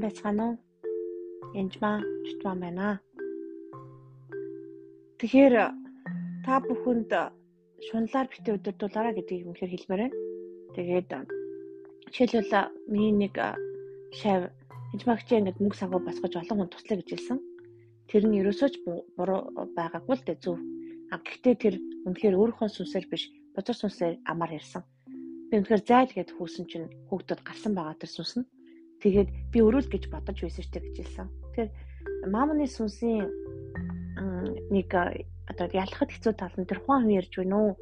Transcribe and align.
сайн 0.00 0.08
байцгаана 0.08 0.44
уу? 0.48 0.56
Янжмаа, 1.60 2.00
чутмаа 2.26 2.56
байна. 2.56 3.00
Тэгэхээр 5.20 5.54
та 6.44 6.52
бүхэнд 6.64 7.12
шунлаар 7.86 8.26
битээ 8.32 8.56
өдөрдүүлээрэ 8.56 9.16
гэдгийг 9.16 9.48
үнэхээр 9.48 9.72
хэлмээр 9.72 10.00
байна. 10.00 10.16
Тэгээд 10.76 11.10
жишээлбэл 12.16 12.72
миний 12.88 13.12
нэг 13.12 13.34
шав 14.16 14.48
янжмаагч 14.96 15.28
ингээд 15.28 15.60
мөнгө 15.60 15.76
сангуу 15.76 16.00
басгаж 16.00 16.32
олон 16.32 16.58
хүн 16.64 16.72
туслая 16.72 16.96
гэж 16.96 17.08
хэлсэн. 17.12 17.38
Тэр 18.08 18.24
нь 18.24 18.38
ерөөсөө 18.40 18.68
ч 18.72 18.74
буруу 19.16 19.40
байгаагүй 19.76 20.16
л 20.16 20.24
дээ 20.24 20.38
зөв. 20.40 20.56
А 21.12 21.20
гэхдээ 21.20 21.54
тэр 21.60 21.74
үнэхээр 22.08 22.38
өөрийнхөө 22.40 22.68
сүнсээр 22.72 23.06
биш, 23.12 23.28
бузар 23.52 23.76
сүнсээр 23.76 24.14
амар 24.24 24.48
ярьсан. 24.56 24.82
Би 25.52 25.60
үнэхээр 25.60 25.82
зайл 25.84 26.12
гэд 26.16 26.30
хүүсэн 26.32 26.64
чинь 26.70 26.88
хүүхдүүд 27.12 27.40
гарсан 27.44 27.72
байгаа 27.76 28.00
тэр 28.00 28.12
сүнс 28.16 28.34
нь 28.40 28.48
Тэгээд 29.00 29.28
би 29.52 29.58
өрөөл 29.64 29.88
гэж 29.88 30.12
бодож 30.12 30.36
байсан 30.44 30.60
шүү 30.60 30.72
дээ 30.76 30.84
гэж 30.84 30.96
хэлсэн. 31.00 31.28
Тэгэхээр 31.28 31.70
маамны 32.28 32.68
сүнсийн 32.68 33.24
нэг 34.68 34.88
одоо 34.92 35.66
ялахад 35.72 36.12
хэцүү 36.12 36.32
тал 36.36 36.54
нь 36.60 36.68
тэр 36.68 36.84
хуан 36.84 37.08
хүн 37.08 37.16
ярьж 37.16 37.32
байна 37.40 37.56
уу? 37.56 37.72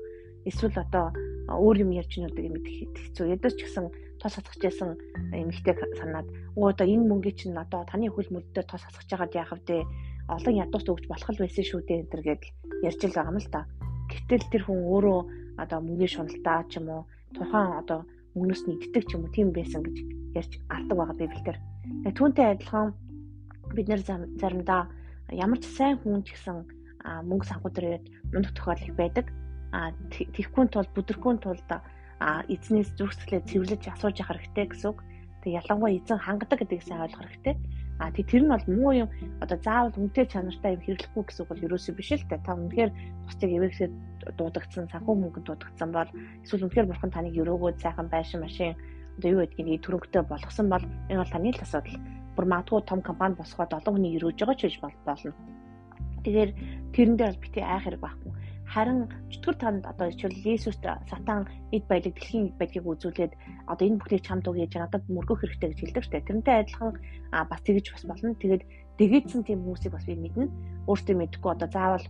Эсвэл 0.46 0.78
одоо 0.78 1.10
өөр 1.50 1.82
юм 1.82 1.90
ярьж 1.90 2.14
байна 2.14 2.30
уу 2.30 2.36
гэдэг 2.38 2.54
мэдэх 2.54 2.74
хэцүү. 3.02 3.34
Ядаж 3.34 3.52
ч 3.58 3.66
гэсэн 3.66 3.86
тос 4.22 4.34
хасгаж 4.38 4.62
байсан 4.62 4.88
эмэгтэй 5.34 5.74
санаад 5.98 6.26
оо 6.54 6.70
одоо 6.70 6.86
энэ 6.86 7.02
мөнгөний 7.10 7.34
чинь 7.34 7.58
одоо 7.58 7.82
таны 7.82 8.06
хөл 8.14 8.30
мөлдөр 8.30 8.66
тос 8.66 8.82
хасгаж 8.86 9.10
байгаад 9.10 9.34
яах 9.34 9.52
вэ? 9.58 9.82
Олон 10.30 10.54
ядуус 10.54 10.86
өгч 10.86 11.04
болох 11.10 11.30
л 11.34 11.42
байсан 11.42 11.64
шүү 11.66 11.80
дээ 11.82 11.98
энэ 12.06 12.10
төр 12.14 12.22
гэдэл 12.26 12.54
ярьж 12.86 13.00
л 13.04 13.16
байгаа 13.16 13.32
юм 13.34 13.40
л 13.42 13.50
та. 13.50 13.60
Гэтэл 14.06 14.46
тэр 14.54 14.62
хүн 14.70 14.80
өөрөө 14.86 15.20
одоо 15.62 15.78
мөнгөний 15.82 16.10
шуналтаа 16.10 16.62
ч 16.70 16.78
юм 16.78 16.86
уу 16.94 17.02
тухайн 17.34 17.74
одоо 17.80 18.06
мөнгнөөс 18.34 18.62
нэгддэг 18.66 19.04
ч 19.08 19.10
юм 19.16 19.26
уу 19.26 19.34
тийм 19.34 19.48
байсан 19.50 19.82
гэж 19.82 19.96
ярьж 20.40 20.52
гардаг 20.70 20.96
байгаа 20.96 21.16
библиэлд. 21.18 21.62
Түүнтэй 22.16 22.46
адилхан 22.54 22.94
бид 23.74 23.86
нэр 23.88 24.02
заримдаа 24.40 24.88
ямар 25.32 25.58
ч 25.60 25.66
сайн 25.68 25.98
хүн 26.00 26.24
ч 26.24 26.32
гэсэн 26.32 26.64
мөнгө 27.28 27.46
санхүү 27.48 27.70
дээр 27.72 28.00
мундаг 28.32 28.52
тохиол 28.56 28.80
их 28.80 28.94
байдаг. 28.96 29.26
А 29.72 29.92
тэгхгүй 30.12 30.64
тул 30.72 30.88
бүдэрхгүй 30.96 31.36
тулд 31.44 31.70
эзнээс 32.48 32.90
зүрхсэлээ 32.96 33.46
цэвэрлэж 33.48 33.82
асууж 33.92 34.16
явах 34.18 34.40
хэрэгтэй 34.40 34.66
гэсэн 34.72 34.90
үг. 34.90 34.98
Тэг 35.44 35.52
ялангуяа 35.60 35.94
эзэн 35.94 36.18
хангадаг 36.18 36.58
гэдгийг 36.58 36.82
сайн 36.82 37.04
ойлгох 37.04 37.22
хэрэгтэй. 37.22 37.56
А 37.98 38.10
тий 38.14 38.24
тэр 38.24 38.42
нь 38.46 38.52
бол 38.52 38.66
муу 38.70 38.92
юм 38.94 39.08
одоо 39.42 39.58
заавал 39.58 39.94
үнэтэй 39.98 40.26
чанартай 40.30 40.78
юм 40.78 40.82
хэрэглэхгүй 40.86 41.24
гэсэн 41.26 41.42
үг 41.42 41.50
бол 41.50 41.66
ерөөсөө 41.66 41.94
биш 41.98 42.10
л 42.14 42.26
дээ. 42.30 42.46
Та 42.46 42.54
үнэхээр 42.54 42.90
бусдыг 43.26 43.50
эвэхсээ 43.58 43.88
дуудагдсан, 44.38 44.86
санхүү 44.86 45.14
мөнгөнд 45.18 45.46
дуудагдсан 45.46 45.90
бол 45.90 46.10
эсвэл 46.46 46.64
үнэхээр 46.66 46.90
бурхан 46.90 47.10
таныг 47.10 47.34
өрөөгөө 47.34 47.70
сайхан 47.82 48.06
байшин 48.06 48.42
машин 48.42 48.78
одоо 49.18 49.30
юу 49.34 49.42
гэдгийг 49.42 49.82
төрөнгөтэй 49.82 50.22
болгосон 50.30 50.66
бол 50.70 50.84
энэ 51.10 51.20
бол 51.20 51.34
таны 51.34 51.50
л 51.50 51.64
асуудал. 51.66 51.98
Бүр 52.38 52.46
магадгүй 52.46 52.80
том 52.86 53.00
компани 53.02 53.34
босгоод 53.34 53.74
олон 53.74 53.94
хүний 53.98 54.14
өрөөж 54.16 54.38
байгаа 54.38 54.54
ч 54.54 54.62
гэж 54.70 54.74
болно. 54.78 55.34
Тэгэхээр 56.22 56.50
тэрэн 56.94 57.16
дээр 57.18 57.34
бол 57.34 57.42
бити 57.42 57.60
айх 57.60 57.82
хэрэг 57.82 58.02
байхгүй. 58.02 58.32
Харин 58.68 59.08
чөтгөр 59.32 59.56
танд 59.58 59.82
одоо 59.88 60.06
жишээл 60.12 60.44
Есүст 60.44 60.84
сатан 61.10 61.48
эд 61.72 61.88
баялаг 61.88 62.14
дэлхийн 62.14 62.52
эд 62.52 62.56
баялагийг 62.60 62.84
үзүүлээд 62.84 63.32
одоо 63.64 63.84
энэ 63.88 63.98
бүхнийг 63.98 64.22
чамд 64.28 64.44
гэж 64.44 64.72
надад 64.76 65.04
мөргөх 65.08 65.40
хэрэгтэй 65.40 65.68
гэж 65.72 65.78
хэлдэг 65.80 66.04
штэ. 66.04 66.26
Тэрнтэй 66.28 66.56
адилхан 66.68 66.92
бас 67.32 67.60
тэгэж 67.64 67.86
бас 67.96 68.04
болно. 68.04 68.36
Тэгээд 68.36 68.62
дэгээдсэн 69.00 69.42
тийм 69.48 69.64
хүмүүсийг 69.64 69.92
бас 69.96 70.04
би 70.04 70.14
мэднэ. 70.20 70.52
Өөртөө 70.84 71.16
мэдхгүй 71.16 71.50
одоо 71.56 71.68
заавал 71.72 72.04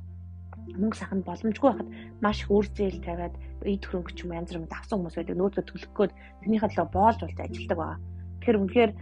мөнгө 0.76 0.98
саханд 0.98 1.24
боломжгүй 1.24 1.68
байхад 1.70 1.88
маш 2.20 2.38
их 2.44 2.50
үр 2.50 2.66
зээл 2.68 3.00
тавиад 3.00 3.34
эд 3.64 3.82
хөрөнгө 3.86 4.12
ч 4.12 4.18
юм 4.24 4.36
янз 4.36 4.52
бүр 4.52 4.68
давсан 4.68 4.98
хүмүүс 4.98 5.16
байдаг 5.16 5.36
нөөцөө 5.38 5.64
төлөх 5.64 5.92
гээд 5.96 6.12
тэрнийхээ 6.44 6.70
төлөө 6.74 6.88
боолж 6.92 7.18
болтой 7.22 7.44
ажилдаг 7.46 7.78
байгаа. 7.78 7.98
Тэгэхээр 8.38 8.60
үнэхээр 8.62 8.92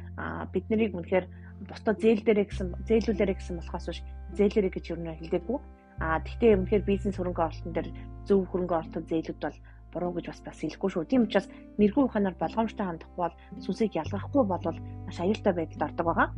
бид 0.52 0.64
нарыг 0.70 0.92
үнэхээр 0.94 1.26
бусдад 1.68 1.96
зээл 2.00 2.22
дээрээ 2.24 2.46
гэсэн 2.46 2.68
зээлүүлээрээ 2.88 3.36
гэсэн 3.36 3.56
болохоос 3.58 3.86
биш 3.88 4.00
зээлээрээ 4.36 4.72
гэж 4.74 4.84
юу 4.92 4.98
нэ 5.00 5.18
хэлдэггүй. 5.18 5.58
А 6.04 6.20
тэгтээ 6.20 6.56
үнэхээр 6.60 6.84
бизнес 6.84 7.16
хөрөнгө 7.16 7.42
оруулалтын 7.42 7.72
дээр 7.72 7.88
зөв 8.28 8.38
хөрөнгө 8.52 8.76
оруулалт 8.76 9.08
зээлүүд 9.08 9.40
бол 9.40 9.58
буруу 9.96 10.12
гэж 10.20 10.26
бас 10.28 10.40
бас 10.44 10.58
хэлэхгүй 10.60 10.90
шүү. 10.92 11.08
Тийм 11.08 11.24
учраас 11.24 11.48
мэрэгүү 11.80 12.04
ухаанаар 12.04 12.36
болгоомжтой 12.36 12.86
хандахгүй 12.86 13.16
бол 13.16 13.36
сүнсийг 13.64 13.96
ялгахгүй 13.96 14.42
бол 14.44 14.64
маш 15.08 15.16
аюултай 15.16 15.52
байдалд 15.56 15.86
ордог 15.88 16.06
байгаа. 16.06 16.28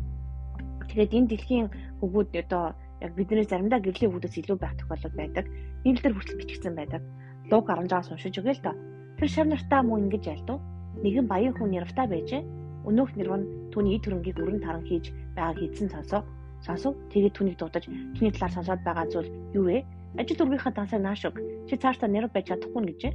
Тэгээд 0.86 1.16
энэ 1.18 1.30
дэлхийн 1.34 1.66
хөгүүд 1.98 2.30
одоо 2.46 2.64
яг 3.00 3.14
бидний 3.14 3.46
заримдаа 3.46 3.78
гэрлийн 3.78 4.10
хүүдээс 4.10 4.42
илүү 4.42 4.58
байх 4.58 4.74
тохиолдол 4.78 5.14
байдаг. 5.14 5.46
Библиэлд 5.84 6.16
хүртэл 6.18 6.40
бичигдсэн 6.42 6.74
байдаг. 6.74 7.02
Луг 7.50 7.70
16-аас 7.70 8.10
уншиж 8.10 8.34
өгье 8.42 8.54
л 8.58 8.64
доо. 8.64 8.74
Тэр 9.18 9.28
шар 9.30 9.46
нартаа 9.46 9.82
мөн 9.86 10.10
ингэж 10.10 10.24
альдав. 10.26 10.58
Нэгэн 11.02 11.26
баян 11.30 11.54
хүн 11.54 11.70
нэрвтаа 11.70 12.06
байжээ. 12.10 12.42
Өнөөх 12.88 13.14
нэрв 13.14 13.34
нь 13.38 13.46
түүний 13.70 13.96
эд 13.98 14.04
хөрөнгийг 14.06 14.38
өрн 14.42 14.60
таран 14.62 14.82
хийж 14.82 15.14
байгааг 15.38 15.58
эзэн 15.62 15.90
сонсоо. 15.94 16.22
Сонсов. 16.66 16.98
Тэгээд 17.14 17.34
түүнийг 17.38 17.58
дуудаж 17.62 17.86
түүний 17.86 18.34
талаар 18.34 18.54
сонсоод 18.58 18.82
байгаа 18.82 19.06
зүйл 19.06 19.30
юу 19.54 19.64
вэ? 19.70 19.86
Ажил 20.18 20.38
дүргийнхаа 20.42 20.74
дансаа 20.74 20.98
нааш 20.98 21.22
өг. 21.30 21.38
Чи 21.70 21.78
цаашдаа 21.78 22.10
нэрв 22.10 22.34
байж 22.34 22.50
чадахгүй 22.50 22.82
гэжээ. 22.82 23.12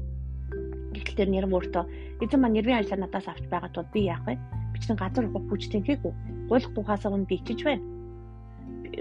Гэтэл 0.96 1.18
тэр 1.20 1.30
нэрв 1.34 1.52
өөртөө 1.52 1.84
эзэн 2.24 2.40
маань 2.40 2.56
нэрвийн 2.56 2.80
ажлаа 2.80 3.04
надаас 3.04 3.28
авч 3.28 3.44
байгаа 3.52 3.72
тул 3.74 3.90
би 3.92 4.08
яах 4.08 4.24
вэ? 4.24 4.40
Би 4.72 4.78
чинь 4.80 4.96
газар 4.96 5.28
хүч 5.28 5.68
тэнхээгүй. 5.74 6.14
Гуйлах 6.48 6.72
тухаасаа 6.72 7.18
нь 7.18 7.28
би 7.28 7.42
ичиж 7.42 7.66
байна 7.66 7.93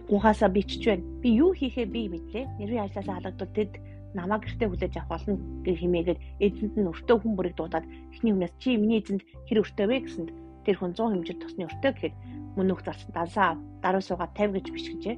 ухаасаа 0.08 0.48
бичиж 0.48 0.82
байна. 0.86 1.04
Би 1.22 1.28
юу 1.42 1.52
хийхээ 1.52 1.86
би 1.86 2.08
мэдлээ. 2.08 2.44
Нэрвийн 2.58 2.84
ажлаасаа 2.86 3.14
халагдвал 3.20 3.52
тэд 3.56 3.72
намаа 4.14 4.38
гэртээ 4.40 4.68
хүлээж 4.68 4.94
авах 4.96 5.10
болно 5.12 5.34
гэх 5.64 5.80
хэмээгээд 5.80 6.20
эзэнд 6.44 6.74
нь 6.76 6.90
өртөө 6.92 7.16
хүн 7.20 7.34
бүрийг 7.36 7.56
дуудаад 7.56 7.86
эхний 8.12 8.32
хүнээс 8.32 8.54
чи 8.60 8.76
миний 8.76 9.00
эзэнд 9.00 9.22
хэр 9.48 9.62
өртөө 9.64 9.86
вэ 9.88 9.96
гэсэнд 10.04 10.30
тэр 10.68 10.76
хүн 10.78 10.92
100 10.92 11.12
хэмжээр 11.12 11.38
тосны 11.40 11.62
өртөө 11.68 11.92
гэхэд 11.96 12.14
мөн 12.56 12.72
үг 12.72 12.80
зарсан 12.84 13.10
дансаа 13.16 13.48
даруй 13.80 14.02
суугаад 14.04 14.36
50 14.36 14.52
гэж 14.52 14.66
бишгэжээ. 14.68 15.16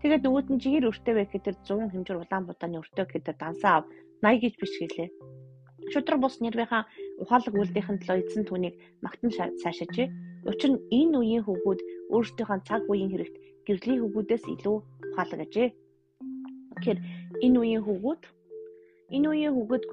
Тэгээд 0.00 0.22
нөгөөд 0.22 0.48
нь 0.54 0.62
чигээр 0.62 0.88
өртөө 0.90 1.14
вэ 1.14 1.22
гэхэд 1.26 1.46
тэр 1.46 1.56
100 1.66 1.90
хэмжээр 1.90 2.20
улаан 2.22 2.44
будааны 2.46 2.80
өртөө 2.80 3.04
гэхэд 3.10 3.26
дансаа 3.42 3.82
80 4.22 4.42
гэж 4.42 4.54
бишгэлээ. 4.62 5.08
Шудраг 5.92 6.18
бус 6.22 6.38
нэрвийнхаа 6.42 6.82
ухаалаг 7.22 7.54
үйлдэлийн 7.54 7.98
төлөө 8.02 8.18
эзэн 8.26 8.44
түүнийг 8.46 8.74
магтан 9.04 9.30
сайшаажээ. 9.34 10.08
Учир 10.50 10.70
нь 10.74 10.82
энэ 10.90 11.14
үеийн 11.18 11.44
хөвгүүд 11.46 11.80
өөрсдийнхөө 12.14 12.58
цаг 12.66 12.82
үеийн 12.90 13.10
хэрэгт 13.12 13.36
гэрлийн 13.66 14.00
хөвгүүдээс 14.02 14.44
илүү 14.54 14.76
ухаалаг 15.12 15.40
ажээ. 15.44 15.68
Тэгэхээр 16.76 16.98
энэ 17.44 17.58
үеийн 17.60 17.84
хөвгүүд 17.84 18.22
энэ 19.16 19.26
үеийн 19.30 19.54
хөвгүүд 19.56 19.84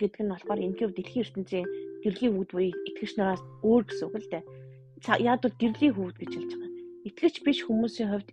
гэдэг 0.00 0.22
нь 0.24 0.32
болохоор 0.32 0.60
энэ 0.66 0.76
хөв 0.78 0.90
дэлхийн 0.94 1.24
ертөнцийн 1.24 1.66
гэрлийн 2.02 2.32
хөвгүүд 2.32 2.50
буюу 2.52 2.72
итгэгч 2.88 3.12
нараас 3.16 3.42
өөр 3.62 3.82
гэсэн 3.86 4.06
үг 4.08 4.16
л 4.18 4.30
дээ. 4.32 4.44
Яг 5.30 5.38
бол 5.42 5.56
гэрлийн 5.62 5.94
хөвгүүд 5.94 6.16
гэж 6.20 6.32
хэлж 6.34 6.52
байгаа. 6.58 6.72
Итгэгч 7.08 7.36
биш 7.46 7.58
хүмүүсийн 7.64 8.10
хувьд 8.10 8.28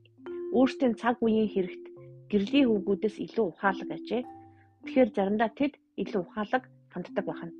өөрсдийн 0.57 0.95
цаг 1.01 1.15
үеийн 1.21 1.49
хэрэгт 1.51 1.85
гэрлийн 2.31 2.67
хөвгүүдээс 2.67 3.17
илүү 3.25 3.45
ухаалаг 3.51 3.89
ажээ. 3.91 4.23
Тэгэхээр 4.83 5.09
заримдаа 5.15 5.49
тэд 5.59 5.73
илүү 6.01 6.21
ухаалаг 6.23 6.63
ханддаг 6.91 7.25
байна. 7.27 7.53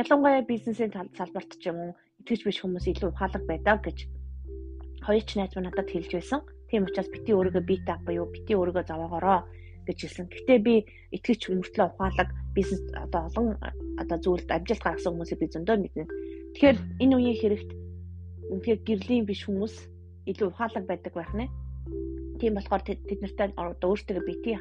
Ялангуяа 0.00 0.42
бизнесийн 0.48 0.92
салбарт 0.92 1.52
ч 1.60 1.68
юм 1.68 1.78
уу 1.80 1.92
итгэж 2.20 2.40
биш 2.44 2.58
хүмүүс 2.60 2.86
илүү 2.92 3.10
ухаалаг 3.12 3.42
байдаг 3.48 3.78
гэж 3.84 3.98
хоёрч 5.06 5.28
найз 5.36 5.52
минь 5.54 5.66
надад 5.68 5.88
хэлж 5.90 6.10
байсан. 6.14 6.40
Тийм 6.70 6.86
учраас 6.88 7.08
бити 7.12 7.34
өөрийгөө 7.36 7.64
бий 7.66 7.80
та 7.86 7.98
буюу 8.06 8.26
бити 8.32 8.54
өөрийгөө 8.54 8.84
зовоогоороо 8.88 9.44
гэж 9.86 9.98
хэлсэн. 10.02 10.26
Гэтэ 10.30 10.54
би 10.62 10.74
итгэж 11.16 11.40
хүмүүртлээ 11.50 11.86
ухаалаг 11.90 12.28
бизнес 12.54 12.82
одоо 12.94 13.28
олон 13.28 13.46
одоо 13.98 14.18
зүйлд 14.24 14.48
амжилт 14.48 14.82
гаргасан 14.84 15.12
хүмүүсийг 15.12 15.40
би 15.42 15.46
зөндөө 15.52 15.76
мэднэ. 15.82 16.04
Тэгэхээр 16.54 16.78
энэ 17.02 17.14
үеийн 17.16 17.38
хэрэгт 17.40 17.70
үнхээр 18.52 18.78
гэрлийн 18.86 19.26
биш 19.26 19.42
хүмүүс 19.44 19.74
илүү 20.30 20.48
ухаалаг 20.48 20.84
байдаг 20.86 21.12
байх 21.12 21.32
нэ. 21.34 21.50
Тийм 22.38 22.54
болохоор 22.54 22.82
тэд 22.86 23.20
нартай 23.20 23.48
өөртөө 23.58 24.20
бити 24.22 24.58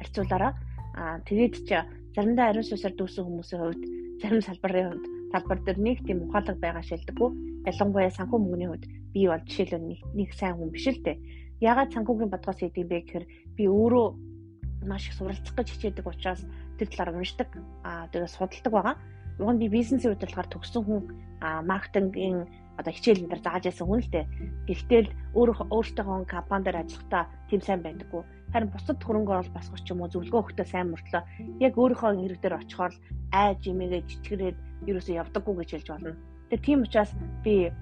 харьцуулаараа 0.00 0.52
аа 0.96 1.20
тэгээд 1.28 1.54
ч 1.68 1.70
заримдаа 2.16 2.52
ариун 2.52 2.68
сүсээр 2.68 2.94
дүүсэн 2.96 3.24
хүмүүсийн 3.24 3.60
хувьд 3.60 3.82
зарим 4.20 4.42
салбарын 4.44 4.88
хувьд 4.92 5.06
талбар 5.32 5.58
дээр 5.64 5.78
нэг 5.80 5.98
тийм 6.06 6.28
ухаалаг 6.28 6.56
байгаа 6.60 6.84
шилдэггүй. 6.84 7.30
Ялангуяа 7.66 8.12
санхүү 8.12 8.38
мөнгөний 8.38 8.68
хувьд 8.68 8.86
би 9.16 9.20
бол 9.28 9.42
жишээлбэл 9.48 9.88
нэг 9.88 10.00
нэг 10.14 10.30
сайн 10.36 10.56
хүн 10.56 10.70
биш 10.70 10.86
л 10.88 11.00
дээ. 11.00 11.16
Ягаад 11.60 11.90
санхүүгийн 11.94 12.32
бодгоос 12.32 12.58
хийдэг 12.60 12.86
бэ 12.88 12.98
гэхээр 13.00 13.26
би 13.56 13.64
өөрөө 13.68 14.06
маш 14.86 15.08
их 15.08 15.14
суралцах 15.14 15.54
гэж 15.56 15.68
хичээдэг 15.72 16.06
учраас 16.06 16.42
тэр 16.78 16.88
талаар 16.90 17.16
уншдаг. 17.16 17.48
Аа 17.86 18.10
тэгээд 18.10 18.34
судалдаг 18.34 18.72
байгаа. 18.72 18.96
Уг 19.38 19.50
нь 19.54 19.60
би 19.62 19.68
бизнесийн 19.70 20.12
удирдлагаар 20.14 20.50
төгссөн 20.50 20.82
хүн 20.84 21.00
маркетингийн 21.40 22.46
одоо 22.78 22.92
хичээлэн 22.92 23.28
дээр 23.28 23.42
зааж 23.44 23.64
яасан 23.68 23.86
хүн 23.88 24.00
л 24.02 24.12
дээ. 24.12 24.26
Гэхдээ 24.68 25.00
л 25.06 25.14
өөрөө 25.38 25.56
өөртөөхөө 25.70 26.24
компани 26.26 26.64
дээр 26.66 26.82
ажиллахдаа 26.82 27.24
тийм 27.48 27.60
сайн 27.60 27.80
байдаггүй. 27.84 28.22
Харин 28.52 28.68
бусад 28.68 29.00
хөрөнгө 29.00 29.32
оруулалт 29.32 29.56
басгах 29.56 29.80
ч 29.80 29.96
юм 29.96 30.04
уу 30.04 30.12
зөвлөгөө 30.12 30.40
өгөхдөө 30.44 30.66
сайн 30.68 30.92
мөртлөө 30.92 31.22
яг 31.64 31.72
өөрийнхөө 31.80 32.10
хэрэг 32.20 32.40
дээр 32.44 32.60
очихоор 32.60 32.92
айж 33.32 33.60
имээгээ 33.64 34.02
жижигрээд 34.04 34.58
ерөөсөө 34.92 35.14
явдаггүй 35.24 35.54
гэж 35.56 35.70
хэлж 35.72 35.88
болно. 35.88 36.12
Тэгээ 36.52 36.66
тийм 36.66 36.84
учраас 36.84 37.12
би 37.40 37.72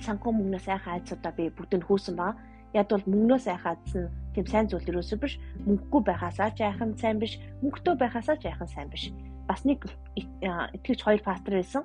санхүү 0.00 0.32
мөнгнөөс 0.32 0.66
айхаа 0.72 0.96
айцуудаа 0.96 1.32
би 1.36 1.44
бүгдэнд 1.52 1.84
хөөсөн 1.84 2.16
байгаа. 2.16 2.40
Яг 2.72 2.86
бол 2.88 3.04
мөнгнөөс 3.12 3.46
айхаа 3.52 3.76
айцсан 3.76 4.08
тийм 4.32 4.46
сайн 4.48 4.66
зүйл 4.72 4.88
ерөөсөө 4.88 5.18
биш. 5.20 5.34
Мөнгөгүй 5.68 6.02
байхасаа 6.08 6.50
ч 6.56 6.64
айхан 6.64 6.96
сайн 6.96 7.18
биш. 7.20 7.36
Мөнгөтэй 7.60 7.94
байхасаа 8.00 8.36
ч 8.40 8.48
айхан 8.48 8.68
сайн 8.72 8.88
биш. 8.88 9.12
Бас 9.44 9.60
нэг 9.68 9.84
итгэж 10.16 10.98
хоёр 11.02 11.20
пастор 11.20 11.60
байсан. 11.60 11.84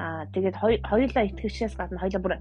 Аа 0.00 0.24
тэгээд 0.34 0.56
хоёулаа 0.88 1.24
итгэгчээс 1.30 1.76
гадна 1.76 2.00
хоёулаа 2.00 2.22
бүр 2.24 2.34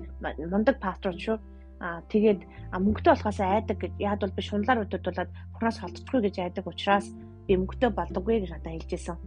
мундаг 0.50 0.80
пасторууд 0.80 1.20
шүү. 1.20 1.38
Аа 1.82 2.06
тэгээд 2.14 2.42
мөнгөтэй 2.78 3.12
болохоос 3.14 3.40
айдаг 3.42 3.78
гэж 3.82 3.94
яад 3.98 4.22
бол 4.22 4.38
би 4.38 4.42
шунлаар 4.46 4.86
өдөрдүүлээд 4.86 5.30
Бурханаас 5.50 5.82
холдчихгүй 5.82 6.22
гэж 6.30 6.36
айдаг 6.46 6.66
учраас 6.70 7.08
би 7.50 7.58
мөнгөтэй 7.58 7.90
болдоггүй 7.90 8.38
гэж 8.46 8.52
надад 8.54 8.74
хэлжсэн. 8.86 9.18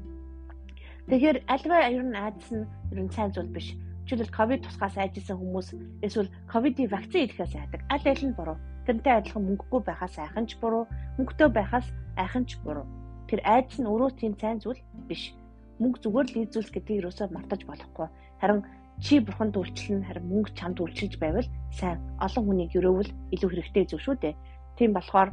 Тэгэхээр 1.10 1.38
альва 1.50 1.78
ер 1.90 2.04
нь 2.06 2.14
айдас 2.14 2.48
нь 2.54 2.64
ер 2.94 2.98
нь 3.02 3.10
сайн 3.10 3.34
зүйл 3.34 3.50
биш. 3.50 3.74
Жишээлбэл 4.06 4.36
ковид 4.38 4.62
тусгаас 4.62 4.96
айжсэн 4.96 5.36
хүмүүс 5.36 5.68
эсвэл 6.06 6.30
ковидын 6.46 6.92
вакцин 6.94 7.26
идэхээс 7.26 7.54
айдаг. 7.58 7.80
Аль 7.90 8.06
аль 8.06 8.24
нь 8.24 8.36
буруу. 8.38 8.56
Тэрнтэй 8.86 9.12
адилхан 9.18 9.44
мөнгөгүй 9.44 9.80
байхаас 9.84 10.14
айхан 10.20 10.46
ч 10.46 10.56
буруу, 10.62 10.84
мөнгөтэй 11.18 11.48
байхаас 11.50 11.86
айхан 12.16 12.44
ч 12.46 12.60
буруу. 12.64 12.86
Тэр 13.28 13.40
айдас 13.44 13.76
нь 13.80 13.88
өөрөө 13.88 14.10
тийм 14.14 14.32
сайн 14.38 14.60
зүйл 14.60 14.80
биш. 15.08 15.32
Мөнгө 15.80 16.06
зүгээр 16.06 16.26
л 16.30 16.38
ийзүүлс 16.44 16.70
гэдгийг 16.70 17.04
юусоо 17.08 17.28
мартаж 17.32 17.64
болохгүй. 17.66 18.08
Харин 18.40 18.60
чи 19.00 19.20
бурханд 19.20 19.56
үйлчлэн 19.58 20.06
харин 20.06 20.28
мөнгө 20.30 20.54
чамд 20.54 20.78
үйлчилж 20.78 21.18
байвал 21.18 21.48
сайн 21.74 21.98
олон 22.22 22.44
хүнийг 22.46 22.72
өрөөвөл 22.78 23.10
илүү 23.34 23.50
хэрэгтэй 23.50 23.84
зүйл 23.90 24.06
шүү 24.06 24.16
дээ. 24.22 24.34
Тийм 24.78 24.90
болохоор 24.94 25.30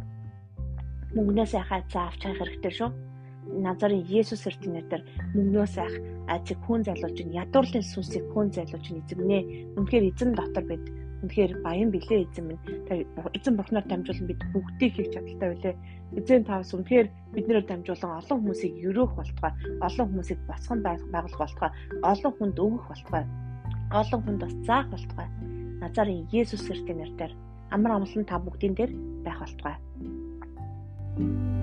мөнгнөөс 1.15 1.53
яхаа 1.53 1.81
заавч 1.93 2.21
хайх 2.23 2.39
хэрэгтэй 2.39 2.73
шүү. 2.73 2.89
Назарын 3.61 4.05
Есүс 4.07 4.47
эртний 4.47 4.81
нэрээр 4.81 5.03
мөнгнөөс 5.35 5.75
айх 5.77 5.95
азиг 6.31 6.59
хүн 6.65 6.81
залууч 6.87 7.17
нь 7.25 7.35
ядуурлын 7.35 7.85
сүнсийг 7.85 8.25
хүн 8.31 8.47
залууч 8.55 8.85
нь 8.91 9.01
эзэмнэ. 9.01 9.39
Үнэхээр 9.77 10.09
эзэн 10.09 10.31
дотор 10.37 10.65
бид 10.69 10.85
үнэхээр 11.21 11.61
баян 11.65 11.89
билээ 11.91 12.25
эзэн 12.25 12.45
минь. 12.49 12.61
Эзэн 13.37 13.55
бурхнаар 13.57 13.85
дамжуулан 13.85 14.27
бид 14.29 14.41
бүгдийг 14.53 14.93
хийх 14.95 15.09
чадaltaй 15.13 15.49
байлээ. 15.53 15.75
Эзэн 16.17 16.43
тавс 16.49 16.73
үнэхээр 16.73 17.07
биднээр 17.33 17.65
дамжуулан 17.67 18.19
олон 18.21 18.37
хүмүүсийг 18.41 18.73
өрөөх 18.89 19.11
болтугай, 19.15 19.53
олон 19.85 20.05
хүмүүсийг 20.09 20.39
босгон 20.49 20.79
байгуулах 20.85 21.39
болтугай, 21.41 21.71
олон 22.01 22.33
хүнд 22.35 22.57
өгөх 22.57 22.85
болтугай, 22.89 23.23
олон 23.99 24.21
хүнд 24.23 24.39
бас 24.43 24.53
заах 24.67 24.87
болтугай. 24.89 25.27
Назарын 25.81 26.27
Есүс 26.31 26.65
Христийн 26.67 26.99
нэрээр 26.99 27.33
амар 27.73 27.91
амлан 27.91 28.25
та 28.25 28.39
бүгдийн 28.39 28.75
дээр 28.75 28.91
байх 29.25 29.39
болтугай. 29.39 29.77
thank 31.17 31.55
you 31.55 31.60